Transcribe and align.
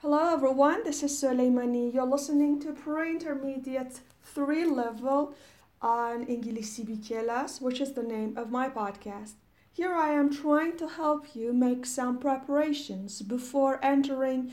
Hello 0.00 0.34
everyone, 0.34 0.84
this 0.84 1.02
is 1.02 1.12
Soleimani. 1.12 1.94
You're 1.94 2.04
listening 2.04 2.60
to 2.60 2.74
pre-intermediate 2.74 4.00
three 4.22 4.66
level 4.66 5.34
on 5.80 6.24
English 6.24 6.66
CB 6.66 7.62
which 7.62 7.80
is 7.80 7.94
the 7.94 8.02
name 8.02 8.36
of 8.36 8.50
my 8.50 8.68
podcast. 8.68 9.32
Here 9.72 9.94
I 9.94 10.10
am 10.10 10.30
trying 10.30 10.76
to 10.76 10.86
help 10.86 11.34
you 11.34 11.54
make 11.54 11.86
some 11.86 12.18
preparations 12.18 13.22
before 13.22 13.82
entering 13.82 14.52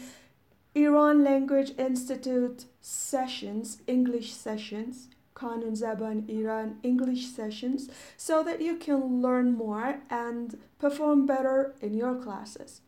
Iran 0.75 1.25
Language 1.25 1.73
Institute 1.77 2.63
sessions, 2.79 3.81
English 3.85 4.31
sessions, 4.31 5.09
Kanun 5.35 5.75
Zaban 5.77 6.29
Iran 6.29 6.79
English 6.83 7.25
sessions, 7.27 7.89
so 8.15 8.43
that 8.43 8.61
you 8.61 8.77
can 8.77 9.21
learn 9.21 9.57
more 9.57 9.99
and 10.09 10.57
perform 10.79 11.25
better 11.25 11.75
in 11.81 11.93
your 11.93 12.15
classes. 12.15 12.79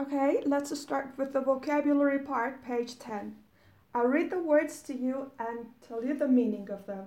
Okay, 0.00 0.42
let's 0.46 0.78
start 0.78 1.14
with 1.16 1.32
the 1.32 1.40
vocabulary 1.40 2.20
part, 2.20 2.64
page 2.64 3.00
10. 3.00 3.34
I'll 3.92 4.04
read 4.04 4.30
the 4.30 4.38
words 4.38 4.80
to 4.82 4.94
you 4.96 5.32
and 5.40 5.66
tell 5.86 6.04
you 6.04 6.14
the 6.14 6.28
meaning 6.28 6.70
of 6.70 6.86
them. 6.86 7.06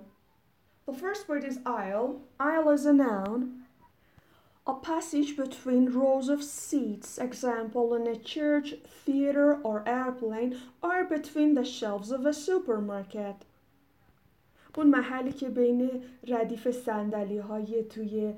The 0.84 0.92
first 0.92 1.26
word 1.26 1.42
is 1.42 1.58
aisle. 1.64 2.20
Aisle 2.38 2.68
is 2.68 2.84
a 2.84 2.92
noun. 2.92 3.62
A 4.66 4.74
passage 4.74 5.38
between 5.38 5.88
rows 5.88 6.28
of 6.28 6.44
seats, 6.44 7.16
example 7.16 7.94
in 7.94 8.06
a 8.06 8.14
church, 8.14 8.74
theater, 8.86 9.54
or 9.62 9.88
airplane, 9.88 10.60
or 10.82 11.04
between 11.04 11.54
the 11.54 11.64
shelves 11.64 12.10
of 12.10 12.26
a 12.26 12.34
supermarket. 12.34 13.46
اون 14.76 14.86
محلی 14.86 15.32
که 15.32 15.48
بین 15.48 15.90
ردیف 16.28 16.70
سندلی 16.70 17.38
های 17.38 17.84
توی 17.84 18.34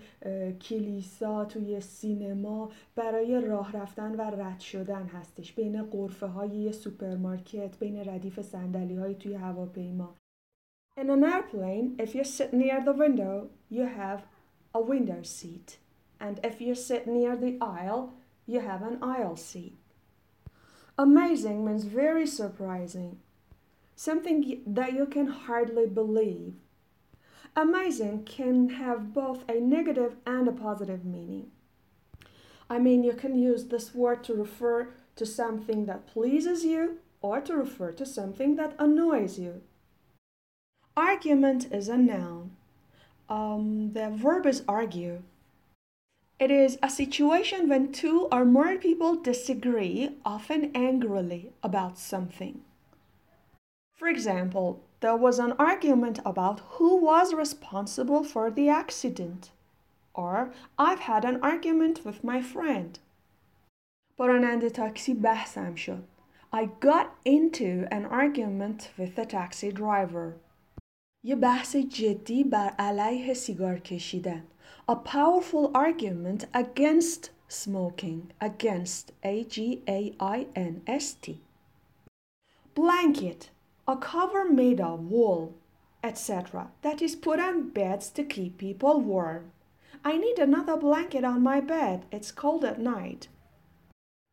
کلیسا 0.61 1.45
توی 1.45 1.81
سینما 1.81 2.71
برای 2.95 3.41
راه 3.41 3.73
رفتن 3.73 4.15
و 4.15 4.23
رد 4.23 4.61
شدن 4.61 5.07
هستش 5.07 5.53
بین 5.53 5.83
قرفه 5.83 6.27
های 6.27 6.51
یه 6.51 6.73
سوپرمارکت 6.73 7.79
بین 7.79 8.09
ردیف 8.09 8.41
سندلی 8.41 8.97
های 8.97 9.15
توی 9.15 9.35
هواپیما 9.35 10.15
In 10.97 11.11
an 11.11 11.25
airplane, 11.25 11.97
if 11.99 12.15
you 12.15 12.23
sit 12.23 12.53
near 12.53 12.81
the 12.85 12.93
window, 12.93 13.49
you 13.69 13.85
have 13.85 14.21
a 14.73 14.81
window 14.81 15.23
seat. 15.23 15.79
And 16.21 16.39
if 16.45 16.61
you 16.61 16.77
sit 16.77 17.09
near 17.09 17.35
the 17.37 17.59
aisle, 17.61 18.13
you 18.47 18.61
have 18.61 18.83
an 18.83 19.03
aisle 19.03 19.37
seat. 19.37 19.77
Amazing 20.97 21.65
means 21.65 21.85
very 21.85 22.27
surprising. 22.27 23.19
Something 23.97 24.63
that 24.67 24.93
you 24.93 25.07
can 25.07 25.27
hardly 25.27 25.87
believe. 25.87 26.55
Amazing 27.57 28.25
can 28.25 28.71
have 28.71 29.13
both 29.13 29.49
a 29.49 29.61
negative 29.61 30.17
and 30.27 30.49
a 30.49 30.53
positive 30.53 31.05
meaning. 31.05 31.51
I 32.69 32.79
mean, 32.79 33.05
you 33.05 33.13
can 33.13 33.39
use 33.39 33.67
this 33.67 33.95
word 33.95 34.25
to 34.25 34.35
refer 34.35 34.89
to 35.17 35.27
something 35.27 35.87
that 35.87 36.07
pleases 36.07 36.65
you 36.65 36.99
or 37.21 37.41
to 37.41 37.57
refer 37.57 37.93
to 37.93 38.05
something 38.05 38.57
that 38.57 38.75
annoys 38.79 39.39
you. 39.39 39.63
Argument 40.97 41.73
is 41.73 41.89
a 41.89 41.97
noun. 41.97 42.57
Um, 43.29 43.93
the 43.93 44.11
verb 44.11 44.47
is 44.47 44.63
argue. 44.69 45.23
It 46.39 46.51
is 46.51 46.79
a 46.83 46.91
situation 46.91 47.69
when 47.69 47.93
two 47.93 48.29
or 48.33 48.45
more 48.45 48.77
people 48.77 49.15
disagree, 49.15 50.17
often 50.25 50.73
angrily, 50.75 51.53
about 51.63 51.99
something. 51.99 52.63
For 54.00 54.08
example, 54.08 54.80
there 55.02 55.18
was 55.18 55.40
an 55.40 55.52
argument 55.60 56.20
about 56.26 56.62
who 56.76 56.96
was 56.96 57.34
responsible 57.34 58.24
for 58.24 58.50
the 58.50 58.70
accident. 58.70 59.52
Or, 60.14 60.54
I've 60.78 61.02
had 61.02 61.26
an 61.26 61.44
argument 61.44 62.06
with 62.06 62.24
my 62.24 62.42
friend. 62.42 62.98
با 64.18 64.26
راننده 64.26 64.70
تاکسی 64.70 65.14
بحثم 65.14 65.76
شد. 65.76 66.04
I 66.54 66.66
got 66.80 67.08
into 67.26 67.88
an 67.92 68.06
argument 68.06 68.90
with 68.98 69.16
the 69.16 69.26
taxi 69.26 69.72
driver. 69.72 70.34
یه 71.24 71.36
بحث 71.36 71.76
جدی 71.76 72.44
بر 72.44 72.74
علیه 72.80 73.34
سیگار 73.34 73.80
کشیدن. 73.80 74.44
A 74.88 74.96
powerful 74.96 75.72
argument 75.76 76.46
against 76.54 77.32
smoking. 77.50 78.32
Against. 78.42 79.12
A-G-A-I-N-S-T. 79.24 81.42
Blanket 82.76 83.50
a 83.87 83.97
cover 83.97 84.49
made 84.49 84.81
of 84.81 85.11
wool, 85.11 85.55
etc., 86.03 86.71
that 86.81 87.03
is 87.03 87.15
put 87.15 87.39
on 87.39 87.69
beds 87.69 88.09
to 88.09 88.25
keep 88.25 88.57
people 88.57 89.01
warm. 89.01 89.53
I 90.03 90.17
need 90.17 90.39
another 90.39 90.77
blanket 90.77 91.23
on 91.23 91.43
my 91.43 91.61
bed, 91.61 92.07
it's 92.11 92.33
cold 92.33 92.65
at 92.65 92.81
night. 92.81 93.29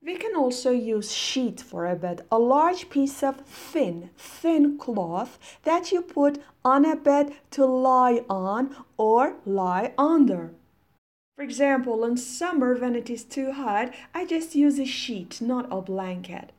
We 0.03 0.15
can 0.15 0.35
also 0.35 0.71
use 0.71 1.11
sheet 1.11 1.61
for 1.61 1.85
a 1.85 1.95
bed, 1.95 2.25
a 2.31 2.39
large 2.39 2.89
piece 2.89 3.21
of 3.21 3.41
thin, 3.41 4.09
thin 4.17 4.77
cloth 4.77 5.37
that 5.63 5.91
you 5.91 6.01
put 6.01 6.41
on 6.65 6.85
a 6.85 6.95
bed 6.95 7.33
to 7.51 7.65
lie 7.65 8.23
on 8.29 8.75
or 8.97 9.35
lie 9.45 9.93
under. 9.97 10.53
For 11.35 11.43
example, 11.43 12.03
in 12.05 12.17
summer 12.17 12.75
when 12.75 12.95
it 12.95 13.09
is 13.09 13.23
too 13.23 13.51
hot, 13.51 13.93
I 14.13 14.25
just 14.25 14.55
use 14.55 14.79
a 14.79 14.85
sheet, 14.85 15.41
not 15.41 15.67
a 15.69 15.81
blanket 15.81 16.51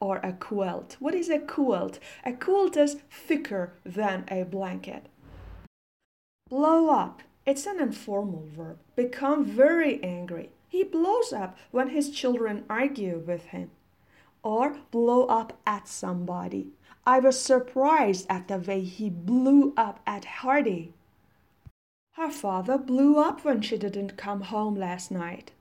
or 0.00 0.18
a 0.18 0.32
quilt. 0.32 0.96
What 1.00 1.14
is 1.14 1.30
a 1.30 1.38
quilt? 1.38 1.98
A 2.24 2.32
quilt 2.32 2.76
is 2.76 2.96
thicker 3.10 3.74
than 3.84 4.24
a 4.28 4.44
blanket. 4.44 5.06
Blow 6.48 6.90
up. 6.90 7.22
It's 7.44 7.66
an 7.66 7.80
informal 7.80 8.44
verb. 8.54 8.78
Become 8.94 9.44
very 9.44 10.02
angry. 10.02 10.50
He 10.68 10.84
blows 10.84 11.32
up 11.32 11.56
when 11.70 11.90
his 11.90 12.10
children 12.10 12.64
argue 12.68 13.22
with 13.26 13.46
him. 13.46 13.70
Or 14.42 14.76
blow 14.90 15.26
up 15.26 15.58
at 15.66 15.88
somebody. 15.88 16.72
I 17.06 17.20
was 17.20 17.40
surprised 17.40 18.26
at 18.28 18.48
the 18.48 18.58
way 18.58 18.82
he 18.82 19.08
blew 19.08 19.72
up 19.76 20.00
at 20.06 20.24
Hardy. 20.24 20.92
Her 22.12 22.30
father 22.30 22.78
blew 22.78 23.18
up 23.18 23.44
when 23.44 23.60
she 23.60 23.76
didn't 23.76 24.16
come 24.16 24.40
home 24.42 24.74
last 24.74 25.10
night. 25.10 25.52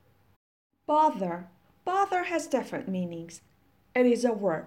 Bother. 0.87 1.47
Bother 1.83 2.23
has 2.23 2.47
different 2.47 2.87
meanings. 2.87 3.41
It 3.94 4.06
is 4.06 4.24
a 4.24 4.32
verb. 4.32 4.66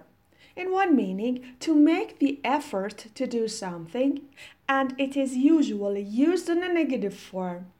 In 0.56 0.70
one 0.70 0.94
meaning, 0.94 1.34
to 1.60 1.74
make 1.74 2.18
the 2.18 2.40
effort 2.44 3.06
to 3.14 3.26
do 3.26 3.48
something, 3.48 4.20
and 4.68 4.94
it 4.98 5.16
is 5.16 5.36
usually 5.36 6.02
used 6.02 6.48
in 6.48 6.62
a 6.62 6.72
negative 6.72 7.14
form. 7.14 7.72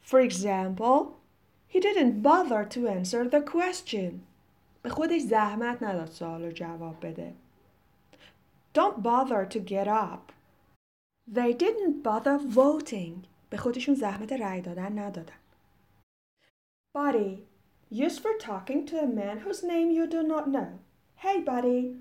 For 0.00 0.20
example, 0.20 1.18
he 1.66 1.80
didn't 1.80 2.22
bother 2.22 2.64
to 2.64 2.88
answer 2.88 3.28
the 3.28 3.40
question. 3.40 4.26
به 4.82 4.90
خودش 4.90 5.20
زحمت 5.20 5.82
نداد 5.82 6.10
سوال 6.10 6.52
جواب 6.52 7.06
بده. 7.06 7.32
Don't 8.74 9.02
bother 9.02 9.44
to 9.46 9.58
get 9.58 9.88
up. 9.88 10.32
They 11.26 11.52
didn't 11.52 12.02
bother 12.02 12.38
voting. 12.38 13.26
به 13.50 13.56
خودشون 13.56 13.94
زحمت 13.94 14.32
رأی 14.32 14.60
دادن 14.60 14.98
ندادن. 14.98 15.38
Body 16.96 17.38
used 17.91 18.21
for 18.21 18.31
talking 18.39 18.85
to 18.85 18.97
a 18.99 19.05
man 19.05 19.39
whose 19.39 19.63
name 19.63 19.91
you 19.91 20.07
do 20.07 20.23
not 20.23 20.49
know. 20.49 20.79
Hey, 21.15 21.41
buddy, 21.41 21.97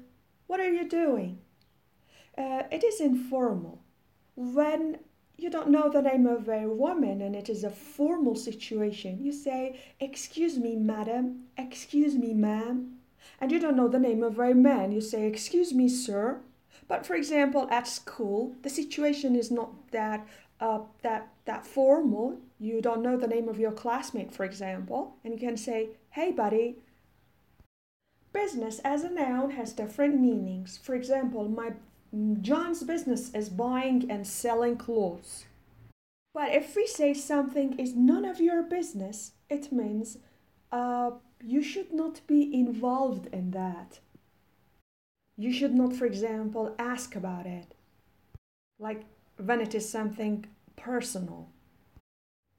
what 0.46 0.60
are 0.60 0.72
you 0.72 0.88
doing? 0.88 1.38
Uh, 2.38 2.62
it 2.70 2.84
is 2.84 3.00
informal. 3.00 3.82
When 4.36 4.98
you 5.36 5.50
don't 5.50 5.68
know 5.68 5.90
the 5.90 6.00
name 6.00 6.26
of 6.26 6.48
a 6.48 6.68
woman 6.68 7.20
and 7.20 7.34
it 7.34 7.48
is 7.48 7.64
a 7.64 7.70
formal 7.70 8.36
situation, 8.36 9.18
you 9.20 9.32
say, 9.32 9.80
Excuse 9.98 10.58
me, 10.58 10.76
madam, 10.76 11.46
excuse 11.58 12.14
me, 12.14 12.32
ma'am. 12.34 12.98
And 13.40 13.50
you 13.50 13.58
don't 13.58 13.76
know 13.76 13.88
the 13.88 13.98
name 13.98 14.22
of 14.22 14.38
a 14.38 14.54
man, 14.54 14.92
you 14.92 15.00
say, 15.00 15.26
Excuse 15.26 15.74
me, 15.74 15.88
sir. 15.88 16.40
But 16.86 17.04
for 17.04 17.14
example, 17.14 17.66
at 17.70 17.88
school, 17.88 18.54
the 18.62 18.70
situation 18.70 19.34
is 19.34 19.50
not 19.50 19.90
that 19.90 20.26
uh, 20.60 20.80
that 21.02 21.28
that 21.46 21.66
formal. 21.66 22.38
You 22.58 22.80
don't 22.80 23.02
know 23.02 23.16
the 23.16 23.26
name 23.26 23.48
of 23.48 23.58
your 23.58 23.72
classmate, 23.72 24.32
for 24.32 24.44
example, 24.44 25.16
and 25.24 25.32
you 25.32 25.40
can 25.40 25.56
say, 25.56 25.90
"Hey, 26.10 26.30
buddy." 26.30 26.76
Business 28.32 28.78
as 28.80 29.02
a 29.02 29.10
noun 29.10 29.50
has 29.50 29.72
different 29.72 30.20
meanings. 30.20 30.78
For 30.78 30.94
example, 30.94 31.48
my 31.48 31.72
John's 32.40 32.82
business 32.82 33.34
is 33.34 33.48
buying 33.48 34.10
and 34.10 34.26
selling 34.26 34.76
clothes. 34.76 35.46
But 36.32 36.52
if 36.54 36.76
we 36.76 36.86
say 36.86 37.12
something 37.14 37.78
is 37.78 37.94
none 37.94 38.24
of 38.24 38.40
your 38.40 38.62
business, 38.62 39.32
it 39.48 39.72
means 39.72 40.18
uh, 40.70 41.12
you 41.42 41.62
should 41.62 41.92
not 41.92 42.20
be 42.26 42.54
involved 42.54 43.26
in 43.32 43.50
that. 43.50 44.00
You 45.36 45.52
should 45.52 45.74
not, 45.74 45.94
for 45.94 46.06
example, 46.06 46.74
ask 46.78 47.16
about 47.16 47.46
it. 47.46 47.74
Like 48.78 49.04
when 49.40 49.60
it 49.60 49.74
is 49.74 49.88
something 49.88 50.46
personal. 50.76 51.48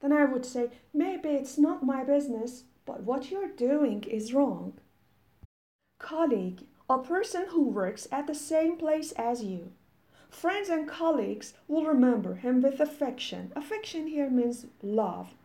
Then 0.02 0.12
I 0.12 0.26
would 0.26 0.46
say, 0.46 0.70
maybe 0.94 1.30
it's 1.30 1.58
not 1.58 1.86
my 1.86 2.04
business, 2.04 2.64
but 2.86 3.04
what 3.04 3.30
you're 3.30 3.50
doing 3.50 4.04
is 4.04 4.34
wrong. 4.34 4.74
Colleague, 6.00 6.64
a 6.90 6.98
person 6.98 7.46
who 7.50 7.70
works 7.70 8.08
at 8.12 8.28
the 8.28 8.36
same 8.36 8.78
place 8.78 9.12
as 9.14 9.44
you. 9.44 9.72
Friends 10.30 10.70
and 10.70 10.88
colleagues 10.88 11.54
will 11.68 11.86
remember 11.86 12.36
him 12.36 12.62
with 12.62 12.80
affection. 12.80 13.52
Affection 13.56 14.08
here 14.08 14.30
means 14.30 14.66
love. 14.82 15.36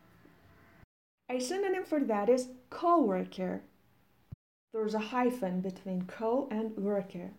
A 1.29 1.41
synonym 1.41 1.85
for 1.85 2.01
that 2.01 2.29
is 2.29 2.49
co-worker. 2.71 3.63
There's 4.73 4.95
a 4.95 5.11
hyphen 5.11 5.61
between 5.61 6.07
co 6.07 6.49
and 6.51 6.71
werke. 6.73 7.31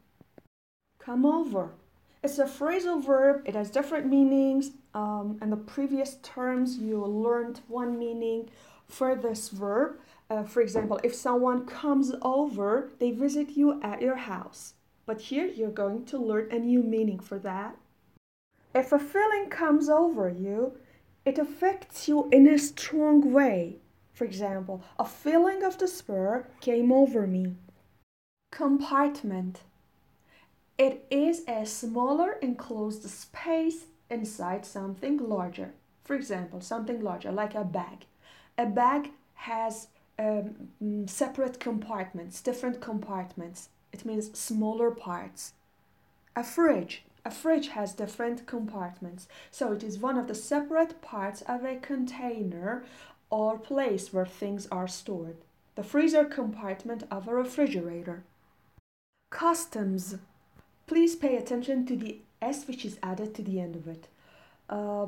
Come 0.99 1.25
over. 1.25 1.71
It's 2.27 2.39
a 2.39 2.43
phrasal 2.43 3.01
verb. 3.01 3.43
It 3.45 3.55
has 3.55 3.71
different 3.71 4.05
meanings. 4.05 4.71
Um, 4.93 5.39
in 5.41 5.49
the 5.49 5.55
previous 5.55 6.15
terms, 6.15 6.77
you 6.77 7.01
learned 7.01 7.61
one 7.69 7.97
meaning 7.97 8.49
for 8.85 9.15
this 9.15 9.47
verb. 9.47 10.01
Uh, 10.29 10.43
for 10.43 10.59
example, 10.59 10.99
if 11.05 11.15
someone 11.15 11.65
comes 11.65 12.11
over, 12.21 12.91
they 12.99 13.11
visit 13.11 13.51
you 13.51 13.81
at 13.81 14.01
your 14.01 14.17
house. 14.17 14.73
But 15.05 15.21
here 15.21 15.45
you're 15.45 15.71
going 15.71 16.03
to 16.07 16.17
learn 16.17 16.51
a 16.51 16.59
new 16.59 16.83
meaning 16.83 17.21
for 17.21 17.39
that. 17.39 17.77
If 18.75 18.91
a 18.91 18.99
feeling 18.99 19.49
comes 19.49 19.87
over 19.87 20.27
you, 20.27 20.73
it 21.23 21.39
affects 21.39 22.09
you 22.09 22.27
in 22.33 22.45
a 22.45 22.59
strong 22.59 23.31
way. 23.31 23.77
For 24.11 24.25
example, 24.25 24.83
a 24.99 25.05
feeling 25.05 25.63
of 25.63 25.77
despair 25.77 26.49
came 26.59 26.91
over 26.91 27.25
me. 27.25 27.55
Compartment. 28.51 29.61
It 30.77 31.05
is 31.09 31.43
a 31.47 31.65
smaller 31.65 32.33
enclosed 32.33 33.03
space 33.09 33.85
inside 34.09 34.65
something 34.65 35.17
larger. 35.17 35.73
For 36.03 36.15
example, 36.15 36.61
something 36.61 37.01
larger 37.01 37.31
like 37.31 37.55
a 37.55 37.63
bag. 37.63 38.05
A 38.57 38.65
bag 38.65 39.11
has 39.33 39.87
um, 40.19 40.69
mm, 40.81 41.09
separate 41.09 41.59
compartments, 41.59 42.41
different 42.41 42.79
compartments. 42.79 43.69
It 43.91 44.05
means 44.05 44.37
smaller 44.37 44.91
parts. 44.91 45.53
A 46.35 46.43
fridge. 46.43 47.03
A 47.25 47.31
fridge 47.31 47.69
has 47.69 47.93
different 47.93 48.45
compartments. 48.45 49.27
So 49.51 49.73
it 49.73 49.83
is 49.83 49.97
one 49.97 50.17
of 50.17 50.27
the 50.27 50.35
separate 50.35 51.01
parts 51.01 51.41
of 51.41 51.65
a 51.65 51.77
container 51.77 52.85
or 53.29 53.57
place 53.57 54.13
where 54.13 54.25
things 54.25 54.67
are 54.71 54.87
stored. 54.87 55.37
The 55.75 55.83
freezer 55.83 56.25
compartment 56.25 57.03
of 57.11 57.27
a 57.27 57.33
refrigerator. 57.33 58.23
Customs. 59.29 60.17
Please 60.87 61.17
pay 61.17 61.35
attention 61.35 61.85
to 61.85 61.97
the 61.97 62.21
S 62.41 62.65
which 62.65 62.85
is 62.85 62.97
added 63.03 63.35
to 63.35 63.41
the 63.41 63.59
end 63.59 63.75
of 63.75 63.89
it, 63.89 64.07
uh, 64.69 65.07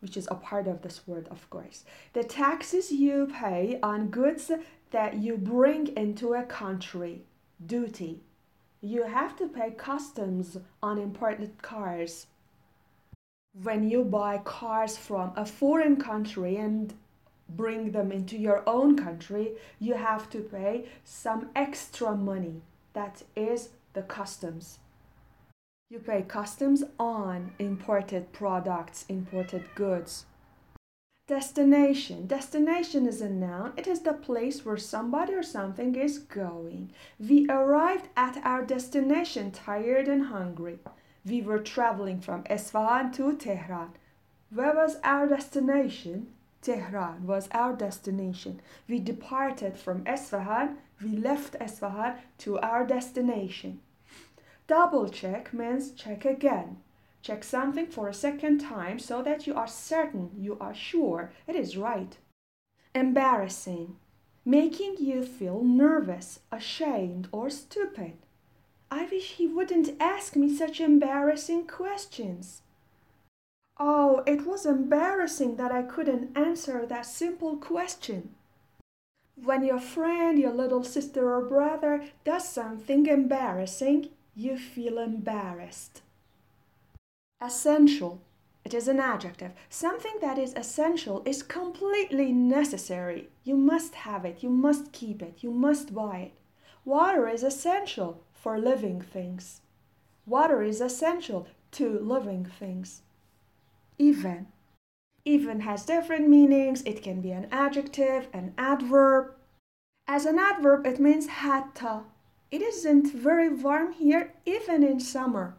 which 0.00 0.16
is 0.16 0.28
a 0.30 0.36
part 0.36 0.68
of 0.68 0.82
this 0.82 1.06
word, 1.08 1.26
of 1.28 1.50
course. 1.50 1.84
The 2.12 2.22
taxes 2.22 2.92
you 2.92 3.26
pay 3.26 3.80
on 3.82 4.08
goods 4.10 4.52
that 4.92 5.14
you 5.14 5.36
bring 5.36 5.88
into 5.96 6.34
a 6.34 6.44
country. 6.44 7.22
Duty. 7.64 8.20
You 8.80 9.04
have 9.04 9.36
to 9.38 9.48
pay 9.48 9.72
customs 9.72 10.58
on 10.80 10.98
imported 10.98 11.60
cars. 11.62 12.26
When 13.60 13.88
you 13.88 14.04
buy 14.04 14.38
cars 14.38 14.96
from 14.96 15.32
a 15.34 15.44
foreign 15.44 15.96
country 15.96 16.56
and 16.56 16.94
bring 17.48 17.90
them 17.90 18.12
into 18.12 18.38
your 18.38 18.62
own 18.68 18.96
country, 18.96 19.52
you 19.80 19.94
have 19.94 20.30
to 20.30 20.40
pay 20.40 20.86
some 21.04 21.50
extra 21.56 22.14
money. 22.14 22.62
That 22.92 23.22
is 23.34 23.70
the 23.94 24.02
customs. 24.02 24.78
You 25.92 25.98
pay 25.98 26.22
customs 26.22 26.84
on 26.98 27.52
imported 27.58 28.32
products, 28.32 29.04
imported 29.10 29.74
goods. 29.74 30.24
Destination. 31.26 32.26
Destination 32.26 33.06
is 33.06 33.20
a 33.20 33.28
noun. 33.28 33.74
It 33.76 33.86
is 33.86 34.00
the 34.00 34.14
place 34.14 34.64
where 34.64 34.78
somebody 34.78 35.34
or 35.34 35.42
something 35.42 35.94
is 35.94 36.16
going. 36.16 36.92
We 37.20 37.46
arrived 37.50 38.08
at 38.16 38.40
our 38.42 38.64
destination 38.64 39.50
tired 39.50 40.08
and 40.08 40.28
hungry. 40.28 40.78
We 41.26 41.42
were 41.42 41.58
traveling 41.58 42.22
from 42.22 42.44
Esfahan 42.44 43.12
to 43.16 43.36
Tehran. 43.36 43.90
Where 44.48 44.74
was 44.74 44.96
our 45.04 45.28
destination? 45.28 46.28
Tehran 46.62 47.26
was 47.26 47.50
our 47.52 47.74
destination. 47.74 48.62
We 48.88 48.98
departed 48.98 49.76
from 49.76 50.04
Esfahan, 50.04 50.76
we 51.02 51.18
left 51.18 51.52
Esfahan 51.60 52.16
to 52.38 52.58
our 52.60 52.86
destination. 52.86 53.80
Double 54.72 55.06
check 55.06 55.52
means 55.52 55.90
check 55.90 56.24
again. 56.24 56.78
Check 57.20 57.44
something 57.44 57.86
for 57.88 58.08
a 58.08 58.14
second 58.14 58.56
time 58.56 58.98
so 58.98 59.22
that 59.22 59.46
you 59.46 59.54
are 59.54 59.68
certain, 59.68 60.30
you 60.34 60.56
are 60.62 60.72
sure 60.72 61.30
it 61.46 61.54
is 61.54 61.76
right. 61.76 62.16
Embarrassing. 62.94 63.96
Making 64.46 64.96
you 64.98 65.24
feel 65.24 65.62
nervous, 65.62 66.40
ashamed, 66.50 67.28
or 67.32 67.50
stupid. 67.50 68.14
I 68.90 69.04
wish 69.12 69.32
he 69.32 69.46
wouldn't 69.46 70.00
ask 70.00 70.36
me 70.36 70.48
such 70.56 70.80
embarrassing 70.80 71.66
questions. 71.66 72.62
Oh, 73.78 74.22
it 74.26 74.46
was 74.46 74.64
embarrassing 74.64 75.56
that 75.56 75.70
I 75.70 75.82
couldn't 75.82 76.34
answer 76.34 76.86
that 76.86 77.04
simple 77.04 77.58
question. 77.58 78.30
When 79.34 79.64
your 79.66 79.80
friend, 79.80 80.38
your 80.38 80.54
little 80.54 80.82
sister 80.82 81.30
or 81.30 81.44
brother 81.44 82.04
does 82.24 82.48
something 82.48 83.04
embarrassing, 83.04 84.08
you 84.34 84.56
feel 84.56 84.98
embarrassed. 84.98 86.02
Essential. 87.40 88.20
It 88.64 88.74
is 88.74 88.88
an 88.88 89.00
adjective. 89.00 89.52
Something 89.68 90.14
that 90.20 90.38
is 90.38 90.54
essential 90.54 91.22
is 91.24 91.42
completely 91.42 92.32
necessary. 92.32 93.28
You 93.44 93.56
must 93.56 93.94
have 93.94 94.24
it, 94.24 94.42
you 94.42 94.50
must 94.50 94.92
keep 94.92 95.20
it, 95.22 95.38
you 95.40 95.50
must 95.50 95.94
buy 95.94 96.18
it. 96.18 96.32
Water 96.84 97.28
is 97.28 97.42
essential 97.42 98.22
for 98.32 98.58
living 98.58 99.00
things. 99.00 99.60
Water 100.26 100.62
is 100.62 100.80
essential 100.80 101.48
to 101.72 101.98
living 101.98 102.44
things 102.44 103.02
even. 104.02 104.48
Even 105.24 105.60
has 105.60 105.86
different 105.86 106.28
meanings. 106.28 106.82
It 106.82 107.02
can 107.02 107.20
be 107.20 107.30
an 107.30 107.46
adjective, 107.52 108.26
an 108.32 108.52
adverb. 108.58 109.34
As 110.08 110.26
an 110.26 110.38
adverb, 110.38 110.84
it 110.86 110.98
means 110.98 111.26
hatta. 111.28 112.02
It 112.52 112.60
isn't 112.60 113.14
very 113.14 113.48
warm 113.48 113.92
here, 113.94 114.34
even 114.44 114.82
in 114.84 115.00
summer. 115.00 115.54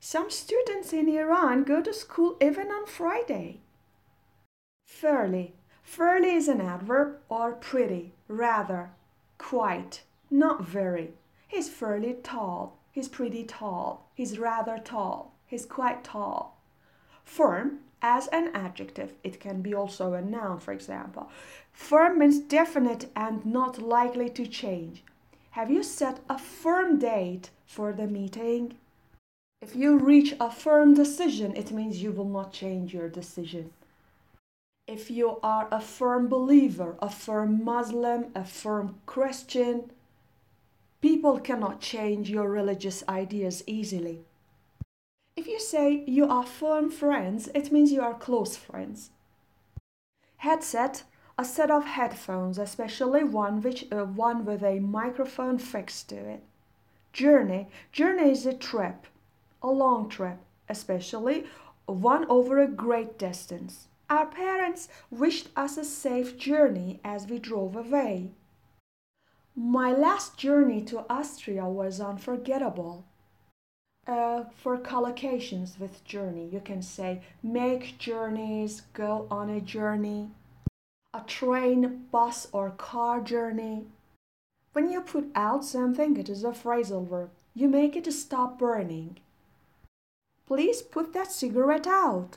Some 0.00 0.30
students 0.30 0.94
in 0.94 1.06
Iran 1.06 1.64
go 1.64 1.82
to 1.82 1.92
school 1.92 2.38
even 2.40 2.68
on 2.68 2.86
Friday. 2.86 3.60
Fairly. 4.86 5.52
Fairly 5.82 6.30
is 6.30 6.48
an 6.48 6.62
adverb 6.62 7.18
or 7.28 7.52
pretty, 7.52 8.14
rather, 8.26 8.88
quite, 9.36 10.00
not 10.30 10.64
very. 10.64 11.10
He's 11.46 11.68
fairly 11.68 12.14
tall. 12.22 12.78
He's 12.90 13.08
pretty 13.08 13.44
tall. 13.44 14.08
He's 14.14 14.38
rather 14.38 14.78
tall. 14.78 15.34
He's 15.46 15.66
quite 15.66 16.02
tall. 16.02 16.58
Firm 17.22 17.80
as 18.00 18.28
an 18.28 18.50
adjective. 18.54 19.12
It 19.22 19.40
can 19.40 19.60
be 19.60 19.74
also 19.74 20.14
a 20.14 20.22
noun, 20.22 20.58
for 20.58 20.72
example. 20.72 21.28
Firm 21.70 22.18
means 22.18 22.38
definite 22.38 23.10
and 23.14 23.44
not 23.44 23.82
likely 23.82 24.30
to 24.30 24.46
change. 24.46 25.04
Have 25.56 25.70
you 25.70 25.82
set 25.82 26.20
a 26.28 26.36
firm 26.36 26.98
date 26.98 27.48
for 27.64 27.90
the 27.90 28.06
meeting? 28.06 28.74
If 29.62 29.74
you 29.74 29.96
reach 29.96 30.34
a 30.38 30.50
firm 30.50 30.92
decision, 30.92 31.56
it 31.56 31.72
means 31.72 32.02
you 32.02 32.12
will 32.12 32.28
not 32.28 32.52
change 32.52 32.92
your 32.92 33.08
decision. 33.08 33.70
If 34.86 35.10
you 35.10 35.38
are 35.42 35.66
a 35.72 35.80
firm 35.80 36.28
believer, 36.28 36.96
a 37.00 37.08
firm 37.08 37.64
Muslim, 37.64 38.26
a 38.34 38.44
firm 38.44 38.96
Christian, 39.06 39.92
people 41.00 41.40
cannot 41.40 41.80
change 41.80 42.28
your 42.28 42.50
religious 42.50 43.02
ideas 43.08 43.64
easily. 43.66 44.26
If 45.36 45.46
you 45.46 45.58
say 45.58 46.04
you 46.06 46.26
are 46.28 46.44
firm 46.44 46.90
friends, 46.90 47.48
it 47.54 47.72
means 47.72 47.92
you 47.92 48.02
are 48.02 48.12
close 48.12 48.58
friends. 48.58 49.08
Headset, 50.36 51.04
a 51.38 51.44
set 51.44 51.70
of 51.70 51.84
headphones, 51.84 52.58
especially 52.58 53.22
one, 53.22 53.60
which, 53.60 53.86
uh, 53.92 54.04
one 54.04 54.44
with 54.44 54.62
a 54.62 54.80
microphone 54.80 55.58
fixed 55.58 56.08
to 56.08 56.16
it. 56.16 56.42
Journey, 57.12 57.68
journey 57.92 58.30
is 58.30 58.46
a 58.46 58.54
trip, 58.54 59.06
a 59.62 59.68
long 59.68 60.08
trip, 60.08 60.38
especially 60.68 61.44
one 61.86 62.24
over 62.28 62.58
a 62.58 62.66
great 62.66 63.18
distance. 63.18 63.88
Our 64.08 64.26
parents 64.26 64.88
wished 65.10 65.48
us 65.56 65.76
a 65.76 65.84
safe 65.84 66.38
journey 66.38 67.00
as 67.04 67.26
we 67.26 67.38
drove 67.38 67.76
away. 67.76 68.30
My 69.54 69.92
last 69.92 70.36
journey 70.36 70.82
to 70.84 71.04
Austria 71.10 71.66
was 71.66 72.00
unforgettable. 72.00 73.04
Uh, 74.06 74.44
for 74.54 74.78
collocations 74.78 75.80
with 75.80 76.04
journey, 76.04 76.48
you 76.52 76.60
can 76.60 76.80
say 76.80 77.22
make 77.42 77.98
journeys, 77.98 78.82
go 78.92 79.26
on 79.30 79.50
a 79.50 79.60
journey, 79.60 80.30
a 81.16 81.24
train, 81.26 82.06
bus, 82.10 82.46
or 82.52 82.70
car 82.70 83.20
journey. 83.20 83.86
When 84.72 84.90
you 84.90 85.00
put 85.00 85.30
out 85.34 85.64
something, 85.64 86.16
it 86.16 86.28
is 86.28 86.44
a 86.44 86.50
phrasal 86.50 87.08
verb. 87.08 87.30
You 87.54 87.68
make 87.68 87.96
it 87.96 88.12
stop 88.12 88.58
burning. 88.58 89.18
Please 90.46 90.82
put 90.82 91.14
that 91.14 91.32
cigarette 91.32 91.86
out. 91.86 92.36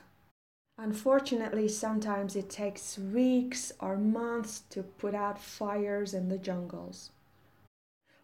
Unfortunately, 0.78 1.68
sometimes 1.68 2.34
it 2.34 2.48
takes 2.48 2.96
weeks 2.96 3.70
or 3.80 3.98
months 3.98 4.62
to 4.70 4.82
put 4.82 5.14
out 5.14 5.38
fires 5.38 6.14
in 6.14 6.30
the 6.30 6.38
jungles. 6.38 7.10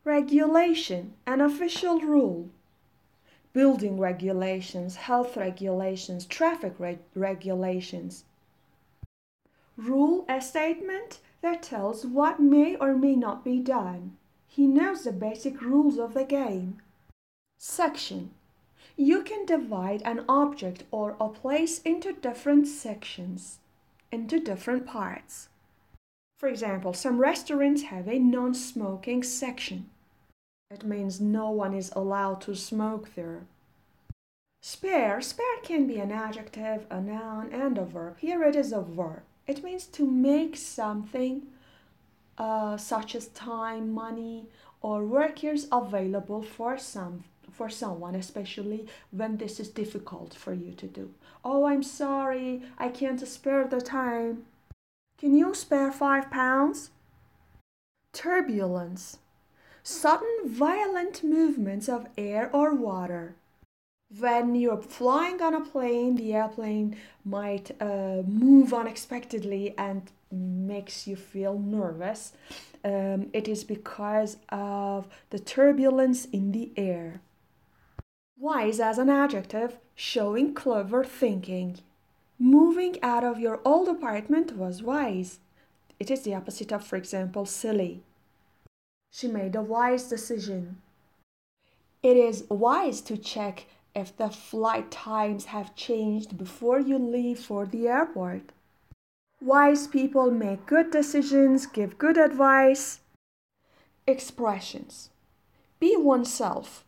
Regulation, 0.04 1.12
an 1.26 1.42
official 1.42 2.00
rule 2.00 2.48
building 3.52 3.98
regulations, 3.98 4.96
health 4.96 5.34
regulations, 5.36 6.26
traffic 6.26 6.74
reg- 6.78 6.98
regulations. 7.14 8.24
Rule 9.76 10.24
a 10.26 10.40
statement 10.40 11.20
that 11.42 11.62
tells 11.62 12.06
what 12.06 12.40
may 12.40 12.76
or 12.76 12.96
may 12.96 13.14
not 13.14 13.44
be 13.44 13.58
done. 13.58 14.16
He 14.48 14.66
knows 14.66 15.04
the 15.04 15.12
basic 15.12 15.60
rules 15.60 15.98
of 15.98 16.14
the 16.14 16.24
game. 16.24 16.80
Section 17.58 18.30
You 18.96 19.22
can 19.22 19.44
divide 19.44 20.00
an 20.02 20.24
object 20.28 20.84
or 20.90 21.14
a 21.20 21.28
place 21.28 21.82
into 21.82 22.14
different 22.14 22.66
sections, 22.66 23.58
into 24.10 24.40
different 24.40 24.86
parts. 24.86 25.48
For 26.38 26.48
example, 26.48 26.94
some 26.94 27.18
restaurants 27.18 27.82
have 27.82 28.08
a 28.08 28.18
non 28.18 28.54
smoking 28.54 29.22
section. 29.22 29.90
It 30.70 30.84
means 30.84 31.20
no 31.20 31.50
one 31.50 31.74
is 31.74 31.92
allowed 31.94 32.40
to 32.42 32.56
smoke 32.56 33.14
there. 33.14 33.46
Spare. 34.62 35.20
Spare 35.20 35.60
can 35.62 35.86
be 35.86 35.98
an 35.98 36.10
adjective, 36.10 36.86
a 36.90 37.00
noun, 37.00 37.52
and 37.52 37.78
a 37.78 37.84
verb. 37.84 38.18
Here 38.18 38.42
it 38.42 38.56
is 38.56 38.72
a 38.72 38.80
verb. 38.80 39.22
It 39.46 39.62
means 39.62 39.86
to 39.86 40.06
make 40.06 40.56
something 40.56 41.42
uh, 42.36 42.76
such 42.76 43.14
as 43.14 43.28
time, 43.28 43.92
money, 43.92 44.46
or 44.82 45.04
workers 45.04 45.66
available 45.70 46.42
for 46.42 46.78
some 46.78 47.24
for 47.52 47.70
someone, 47.70 48.14
especially 48.14 48.86
when 49.10 49.38
this 49.38 49.58
is 49.58 49.70
difficult 49.70 50.34
for 50.34 50.52
you 50.52 50.72
to 50.72 50.86
do. 50.86 51.14
Oh, 51.42 51.64
I'm 51.64 51.82
sorry, 51.82 52.62
I 52.76 52.88
can't 52.90 53.26
spare 53.26 53.66
the 53.66 53.80
time. 53.80 54.44
Can 55.16 55.34
you 55.34 55.54
spare 55.54 55.90
five 55.90 56.30
pounds? 56.30 56.90
Turbulence. 58.12 59.18
Sudden 59.82 60.40
violent 60.44 61.24
movements 61.24 61.88
of 61.88 62.08
air 62.18 62.50
or 62.52 62.74
water 62.74 63.36
when 64.08 64.54
you're 64.54 64.80
flying 64.80 65.42
on 65.42 65.54
a 65.54 65.60
plane, 65.60 66.16
the 66.16 66.34
airplane 66.34 66.96
might 67.24 67.70
uh, 67.80 68.22
move 68.26 68.72
unexpectedly 68.72 69.74
and 69.76 70.10
makes 70.30 71.06
you 71.06 71.16
feel 71.16 71.58
nervous. 71.58 72.32
Um, 72.84 73.30
it 73.32 73.48
is 73.48 73.64
because 73.64 74.36
of 74.50 75.08
the 75.30 75.38
turbulence 75.38 76.26
in 76.26 76.52
the 76.52 76.70
air. 76.76 77.20
Wise 78.38 78.80
as 78.80 78.98
an 78.98 79.08
adjective, 79.08 79.78
showing 79.94 80.54
clever 80.54 81.02
thinking. 81.02 81.78
Moving 82.38 83.02
out 83.02 83.24
of 83.24 83.40
your 83.40 83.60
old 83.64 83.88
apartment 83.88 84.56
was 84.56 84.82
wise. 84.82 85.38
It 85.98 86.10
is 86.10 86.22
the 86.22 86.34
opposite 86.34 86.70
of, 86.70 86.86
for 86.86 86.96
example, 86.96 87.46
silly. 87.46 88.02
She 89.10 89.26
made 89.26 89.56
a 89.56 89.62
wise 89.62 90.04
decision. 90.04 90.82
It 92.02 92.16
is 92.18 92.44
wise 92.50 93.00
to 93.02 93.16
check 93.16 93.66
if 93.96 94.14
the 94.14 94.28
flight 94.28 94.90
times 94.90 95.46
have 95.46 95.74
changed 95.74 96.36
before 96.36 96.78
you 96.78 96.98
leave 96.98 97.40
for 97.40 97.64
the 97.64 97.88
airport. 97.88 98.52
Wise 99.40 99.86
people 99.86 100.30
make 100.30 100.66
good 100.66 100.90
decisions, 100.90 101.64
give 101.66 101.96
good 101.96 102.18
advice. 102.18 103.00
Expressions 104.06 105.08
Be 105.80 105.96
oneself. 105.96 106.84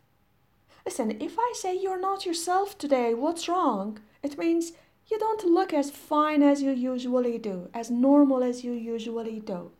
Listen, 0.85 1.19
if 1.19 1.35
I 1.39 1.53
say 1.55 1.75
you're 1.75 1.99
not 1.99 2.27
yourself 2.27 2.77
today, 2.77 3.13
what's 3.15 3.49
wrong? 3.49 3.99
It 4.21 4.37
means 4.37 4.73
you 5.07 5.17
don't 5.17 5.43
look 5.43 5.73
as 5.73 5.89
fine 5.89 6.43
as 6.43 6.61
you 6.61 6.71
usually 6.71 7.39
do, 7.39 7.69
as 7.73 7.89
normal 7.89 8.43
as 8.43 8.63
you 8.63 8.73
usually 8.73 9.39
do. 9.39 9.71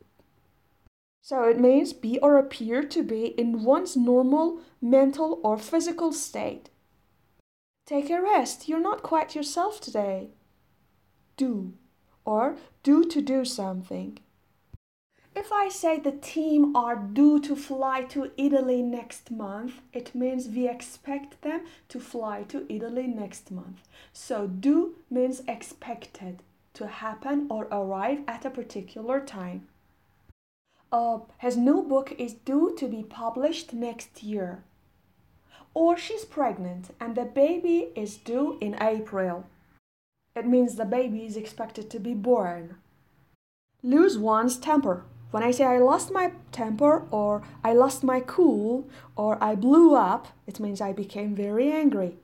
So 1.22 1.44
it 1.44 1.60
means 1.60 1.92
be 1.92 2.18
or 2.18 2.38
appear 2.38 2.82
to 2.82 3.02
be 3.04 3.26
in 3.26 3.62
one's 3.62 3.96
normal 3.96 4.60
mental 4.82 5.40
or 5.44 5.56
physical 5.58 6.12
state. 6.12 6.70
Take 7.90 8.08
a 8.08 8.22
rest. 8.22 8.68
You're 8.68 8.78
not 8.78 9.02
quite 9.02 9.34
yourself 9.34 9.80
today. 9.80 10.28
Due 11.36 11.72
or 12.24 12.56
due 12.84 13.04
to 13.06 13.20
do 13.20 13.44
something. 13.44 14.20
If 15.34 15.50
I 15.50 15.70
say 15.70 15.98
the 15.98 16.12
team 16.12 16.76
are 16.76 16.94
due 16.94 17.40
to 17.40 17.56
fly 17.56 18.02
to 18.02 18.30
Italy 18.36 18.80
next 18.80 19.32
month, 19.32 19.80
it 19.92 20.14
means 20.14 20.48
we 20.48 20.68
expect 20.68 21.42
them 21.42 21.62
to 21.88 21.98
fly 21.98 22.44
to 22.44 22.64
Italy 22.72 23.08
next 23.08 23.50
month. 23.50 23.80
So, 24.12 24.46
due 24.46 24.94
means 25.10 25.42
expected 25.48 26.44
to 26.74 26.86
happen 26.86 27.48
or 27.50 27.64
arrive 27.72 28.20
at 28.28 28.44
a 28.44 28.50
particular 28.50 29.18
time. 29.18 29.66
Uh, 30.92 31.18
his 31.38 31.56
new 31.56 31.82
book 31.82 32.14
is 32.18 32.34
due 32.34 32.72
to 32.78 32.86
be 32.86 33.02
published 33.02 33.72
next 33.72 34.22
year 34.22 34.62
or 35.74 35.96
she's 35.96 36.24
pregnant 36.24 36.94
and 37.00 37.14
the 37.14 37.24
baby 37.24 37.88
is 37.94 38.16
due 38.16 38.58
in 38.60 38.76
April. 38.80 39.46
It 40.34 40.46
means 40.46 40.74
the 40.74 40.84
baby 40.84 41.24
is 41.26 41.36
expected 41.36 41.90
to 41.90 41.98
be 41.98 42.14
born. 42.14 42.76
Lose 43.82 44.18
one's 44.18 44.58
temper. 44.58 45.04
When 45.30 45.42
I 45.42 45.52
say 45.52 45.64
I 45.64 45.78
lost 45.78 46.10
my 46.10 46.32
temper, 46.50 47.06
or 47.10 47.42
I 47.62 47.72
lost 47.72 48.02
my 48.02 48.20
cool, 48.20 48.88
or 49.14 49.42
I 49.42 49.54
blew 49.54 49.94
up, 49.94 50.28
it 50.46 50.58
means 50.58 50.80
I 50.80 50.92
became 50.92 51.36
very 51.36 51.70
angry. 51.70 52.16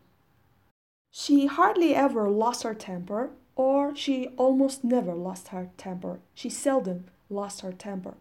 She 1.13 1.47
hardly 1.47 1.95
ever 1.95 2.29
lost 2.29 2.65
her 2.65 2.75
temper, 2.75 3.31
or 3.55 3.95
she 3.95 4.29
almost 4.37 4.83
never 4.83 5.15
lost 5.15 5.49
her 5.49 5.71
temper. 5.79 6.19
She 6.35 6.51
seldom 6.51 7.05
lost 7.31 7.61
her 7.61 7.73
temper. 7.73 8.15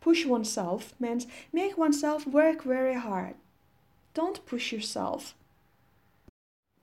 Push 0.00 0.26
oneself 0.26 0.94
means 1.00 1.26
make 1.52 1.76
oneself 1.76 2.26
work 2.26 2.62
very 2.62 2.94
hard. 2.94 3.34
Don't 4.14 4.44
push 4.46 4.72
yourself. 4.72 5.34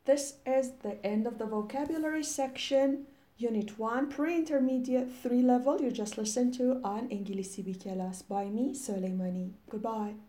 This 0.06 0.36
is 0.46 0.72
the 0.84 1.06
end 1.06 1.28
of 1.28 1.38
the 1.38 1.46
vocabulary 1.46 2.24
section. 2.24 3.08
Unit 3.38 3.78
1, 3.78 4.10
pre-intermediate 4.10 5.12
3 5.12 5.42
level 5.44 5.82
you 5.82 5.92
just 5.92 6.18
listened 6.18 6.54
to 6.58 6.82
on 6.84 7.10
İngilizce 7.10 7.66
bir 7.66 7.80
by 8.30 8.50
me, 8.50 8.76
Soleimani. 8.76 9.50
Goodbye. 9.70 10.27